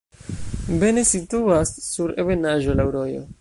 Bene 0.83 1.03
situas 1.09 1.75
sur 1.91 2.15
ebenaĵo, 2.25 2.77
laŭ 2.81 2.89
rojo. 2.99 3.23